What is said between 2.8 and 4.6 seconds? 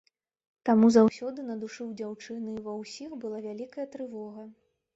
ўсіх была вялікая трывога.